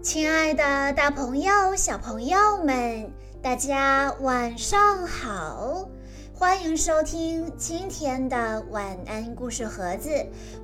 [0.00, 3.10] 亲爱的，大朋友、小朋友们，
[3.42, 5.88] 大家晚上好！
[6.32, 10.10] 欢迎收听今天的晚安故事盒子，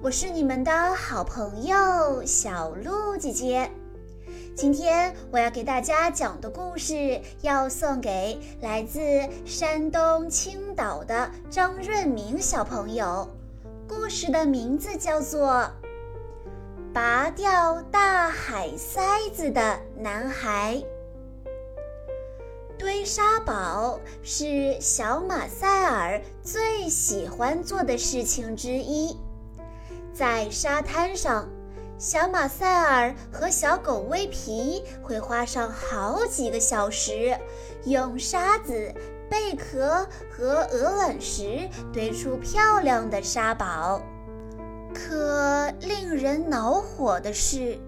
[0.00, 3.68] 我是你们的好朋友小鹿姐姐。
[4.56, 9.00] 今天我要给大家讲的故事，要送给来自
[9.44, 13.28] 山东青岛的张润明小朋友。
[13.88, 15.68] 故事的名字叫做。
[16.94, 19.02] 拔掉大海塞
[19.34, 20.80] 子的男孩。
[22.78, 29.18] 堆沙堡是小马塞尔最喜欢做的事情之一。
[30.12, 31.48] 在沙滩上，
[31.98, 37.36] 小马塞尔和小狗威皮会花上好几个小时，
[37.86, 38.94] 用沙子、
[39.28, 44.00] 贝壳和鹅卵石堆出漂亮的沙堡。
[44.94, 47.78] 可令人恼火的是，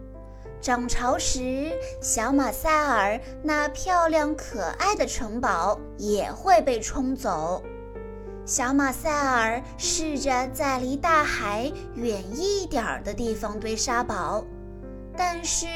[0.61, 7.63] 涨潮时，小马塞尔那漂亮可爱的城堡也会被冲走。
[8.45, 14.45] 小马塞尔试着在离大海远一点儿的地方堆沙堡，
[15.17, 15.67] 但是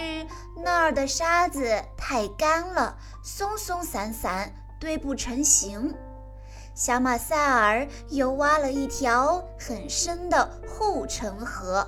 [0.63, 1.65] 那儿的沙子
[1.97, 5.95] 太干了，松松散散，堆不成形。
[6.81, 11.87] 小马塞尔又挖了一条很深的护城河，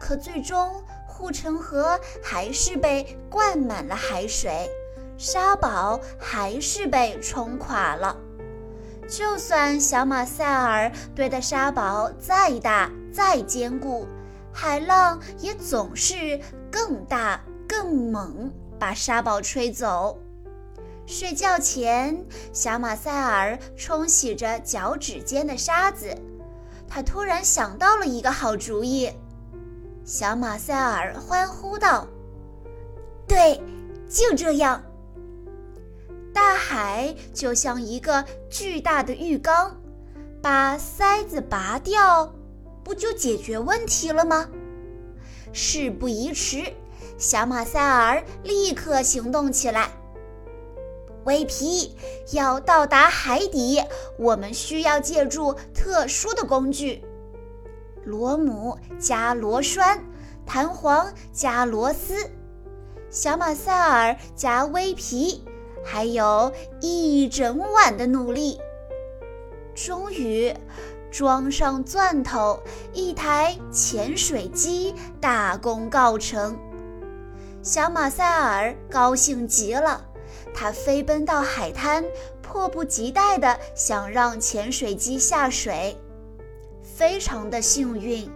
[0.00, 4.68] 可最终护城河还是被灌满了海水，
[5.16, 8.16] 沙堡还是被冲垮了。
[9.08, 14.08] 就算小马塞尔堆的沙堡再大再坚固，
[14.52, 20.18] 海浪也总是更大更猛，把沙堡吹走。
[21.06, 26.12] 睡觉前，小马塞尔冲洗着脚趾间的沙子。
[26.88, 29.10] 他突然想到了一个好主意。
[30.04, 32.08] 小马塞尔欢呼道
[33.26, 33.60] ：“对，
[34.08, 34.82] 就这样！
[36.34, 39.76] 大海就像一个巨大的浴缸，
[40.42, 42.34] 把塞子拔掉，
[42.82, 44.48] 不就解决问题了吗？”
[45.52, 46.72] 事不宜迟，
[47.16, 49.90] 小马塞尔立刻行动起来。
[51.26, 51.96] 威皮
[52.32, 53.82] 要到达海底，
[54.16, 57.04] 我们需要借助特殊的工具：
[58.04, 60.04] 螺母加螺栓，
[60.46, 62.14] 弹簧加螺丝，
[63.10, 65.44] 小马塞尔加威皮，
[65.84, 68.60] 还有一整晚的努力。
[69.74, 70.54] 终于，
[71.10, 72.62] 装上钻头，
[72.92, 76.56] 一台潜水机大功告成。
[77.62, 80.04] 小马塞尔高兴极了。
[80.58, 82.02] 他飞奔到海滩，
[82.40, 85.94] 迫不及待地想让潜水机下水。
[86.82, 88.28] 非常的幸运，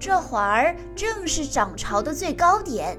[0.00, 2.98] 这会儿正是涨潮的最高点，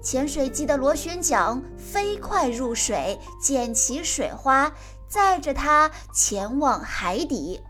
[0.00, 4.72] 潜水机的螺旋桨飞快入水，溅起水花，
[5.08, 7.60] 载着它前往海底。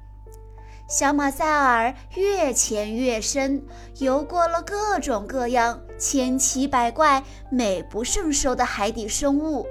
[0.87, 3.65] 小马塞尔越潜越深，
[4.01, 9.67] 游过了各种各样、千奇百怪、美不胜收的海底生物。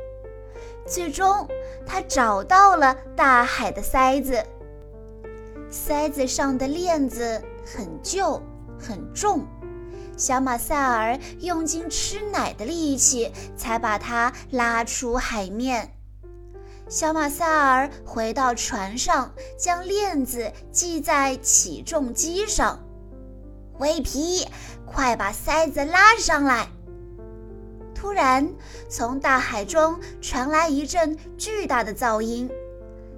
[0.85, 1.47] 最终，
[1.85, 4.43] 他找到了大海的塞子。
[5.69, 8.41] 塞子上的链子很旧，
[8.79, 9.45] 很重，
[10.15, 15.91] 小马塞尔用尽吃奶的力气才把它拉出海面。
[16.87, 22.79] 小马塞尔回到船上，将链子系在起重机上。
[23.79, 24.47] 威皮，
[24.85, 26.69] 快把塞子拉上来！
[27.95, 28.53] 突然，
[28.89, 32.47] 从大海中传来一阵巨大的噪音。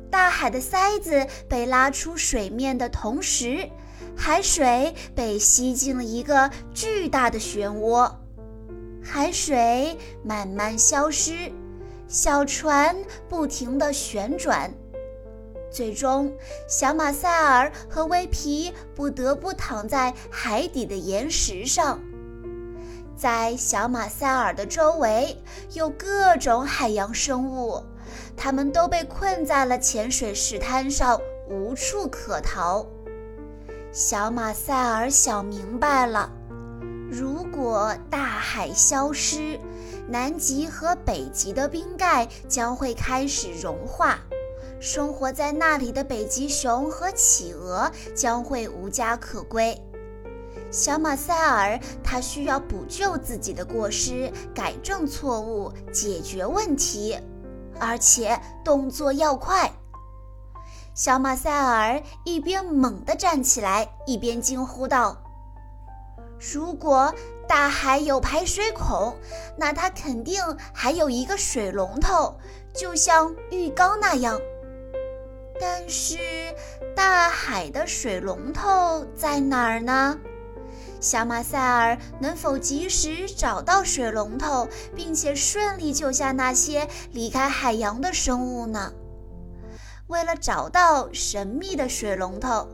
[0.10, 3.70] 大海的塞子被拉出水面的同时，
[4.16, 8.10] 海水被吸进了一个巨大的漩涡。
[9.04, 11.52] 海水慢慢消失，
[12.08, 12.96] 小船
[13.28, 14.72] 不停地旋转。
[15.70, 16.34] 最终，
[16.68, 22.02] 小马塞尔和威皮不得不躺在海底的岩石上。
[23.18, 25.36] 在小马塞尔的周围
[25.74, 27.82] 有各种海洋生物，
[28.36, 31.20] 它们都被困在了浅水石滩上，
[31.50, 32.86] 无处可逃。
[33.92, 36.30] 小马塞尔想明白了：
[37.10, 39.60] 如果大海消失，
[40.08, 44.20] 南极和北极的冰盖将会开始融化，
[44.80, 49.76] 生活在那里的北极熊和企鹅将会无家可归。
[50.72, 57.18] 小马塞尔，他需要补救自己的过失，改正错误，解决问题，
[57.80, 59.72] 而且动作要快。
[60.94, 65.16] 小马塞尔一边猛地站起来，一边惊呼道
[66.54, 67.14] ：“如果
[67.48, 69.16] 大海有排水孔，
[69.56, 70.42] 那它肯定
[70.74, 72.36] 还有一个水龙头，
[72.74, 74.40] 就像浴缸那样。
[75.60, 76.18] 但是，
[76.96, 80.20] 大海的水龙头在哪儿呢？
[81.00, 88.92] 小马塞尔能否及时找到水龙头，并且顺利救下那些离开海洋的生物呢？
[90.08, 92.68] 为了找到神秘的水龙头。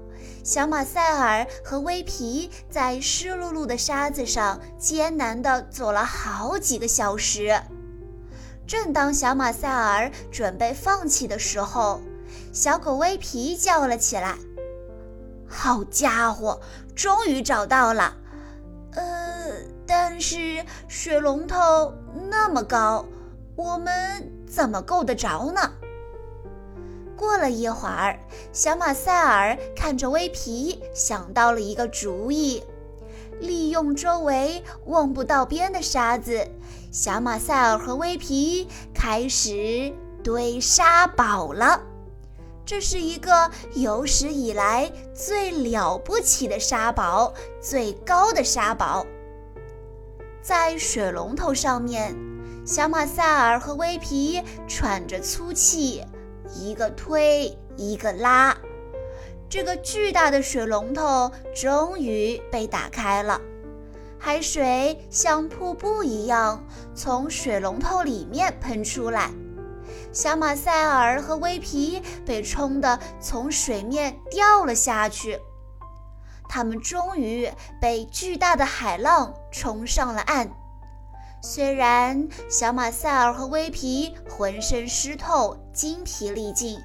[0.44, 7.62] 小马塞尔和威皮在湿漉漉的沙子上艰难地走了好几个小时。
[8.68, 12.02] 正当小马塞尔准备放弃的时候，
[12.52, 14.36] 小狗威皮叫了起来
[15.54, 16.60] ：“好家伙，
[16.96, 18.18] 终于找到了！
[18.96, 19.04] 呃，
[19.86, 21.94] 但是水龙头
[22.30, 23.06] 那么高，
[23.56, 25.62] 我们怎么够得着呢？”
[27.16, 28.20] 过了一会儿，
[28.52, 32.64] 小马塞尔看着威皮，想到了一个主意：
[33.40, 36.46] 利用周围望不到边的沙子，
[36.92, 41.82] 小马塞尔和威皮开始堆沙堡了。
[42.66, 49.06] 这是一个有史以来最了不起的沙堡，最高的沙堡。
[50.42, 52.16] 在水龙头上面，
[52.66, 56.04] 小马塞尔和威皮喘着粗气。
[56.56, 58.56] 一个推，一个拉，
[59.50, 63.42] 这个巨大的水龙头终于被打开了。
[64.20, 66.64] 海水像瀑布一样
[66.94, 69.32] 从水龙头里面喷出来，
[70.12, 75.40] 小马塞尔和威皮被冲得从水面掉了下去。
[76.48, 77.50] 他们终于
[77.82, 80.50] 被巨大的海浪冲上了岸。
[81.42, 86.80] 虽然小马塞尔和威皮浑身湿透、精疲力尽，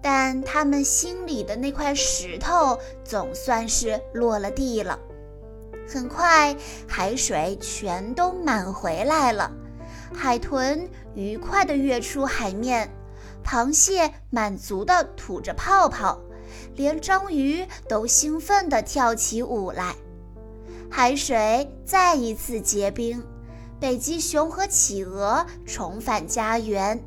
[0.00, 4.98] 但他们心里的那块石头总算是落了地了。
[5.86, 6.56] 很快，
[6.88, 9.52] 海水全都满回来了，
[10.14, 12.88] 海豚愉快地跃出海面，
[13.44, 16.18] 螃蟹满足地吐着泡泡，
[16.76, 19.94] 连章鱼都兴奋地跳起舞来。
[20.90, 23.22] 海水再一次结冰。
[23.80, 27.04] 北极熊和企鹅重返家园，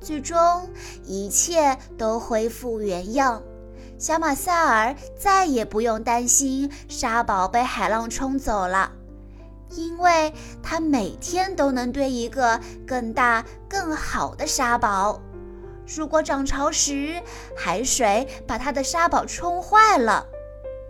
[0.00, 0.70] 最终
[1.04, 3.42] 一切都恢复原样。
[3.98, 8.92] 小马塞尔再也不用担心沙堡被海浪冲走了，
[9.76, 10.32] 因为
[10.62, 15.20] 他每天都能堆一个更大、更好的沙堡。
[15.96, 17.20] 如果涨潮时
[17.56, 20.26] 海水把他的沙堡冲坏了，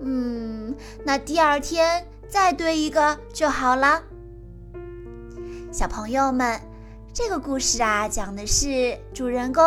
[0.03, 0.75] 嗯，
[1.05, 4.03] 那第二天再堆一个就好了。
[5.73, 6.61] 小朋友们，
[7.15, 9.63] 这个故事啊，讲的是主人公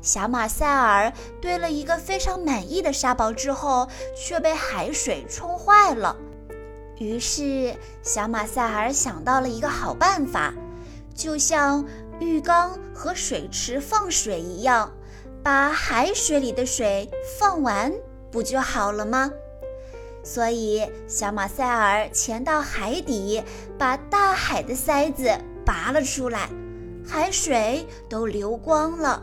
[0.00, 6.16] 小马塞尔堆了一个非常满意的沙堡之后，却被海水冲坏了。
[6.98, 10.52] 于是，小马塞尔想到了一个好办法，
[11.14, 11.84] 就像
[12.18, 14.92] 浴缸和水池放水一样，
[15.42, 17.08] 把海水里的水
[17.38, 17.92] 放完，
[18.30, 19.30] 不就好了吗？
[20.24, 23.42] 所以，小马塞尔潜到海底，
[23.78, 25.30] 把大海的塞子
[25.64, 26.50] 拔了出来，
[27.06, 29.22] 海水都流光了。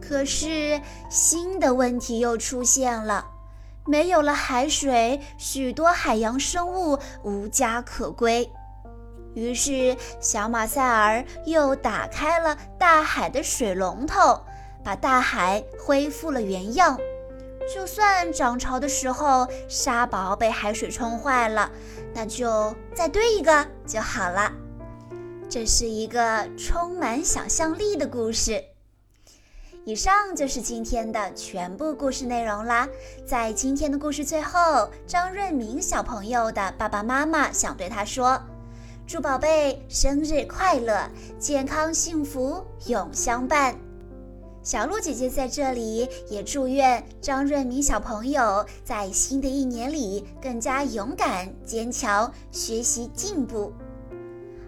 [0.00, 0.78] 可是，
[1.08, 3.26] 新的问题又出现了：
[3.86, 8.50] 没有了海水，许多海洋生物无家可归。
[9.34, 14.40] 于是，小马塞尔又打开了大海的水龙头，
[14.82, 16.98] 把大海恢复了原样。
[17.74, 21.70] 就算涨潮的时候沙堡被海水冲坏了，
[22.14, 24.52] 那就再堆一个就好了。
[25.48, 28.62] 这是一个充满想象力的故事。
[29.86, 32.88] 以上就是今天的全部故事内容啦。
[33.26, 38.40] 在今天的故事最后，张润明小朋友的爸爸妈妈想对他说
[39.06, 41.06] ：“祝宝贝生日快乐，
[41.38, 43.76] 健康幸福永相伴。”
[44.64, 53.70] 小鹿姐姐在这里也祝愿张润明小朋友在新的一年里更加勇敢、坚强，学习进步。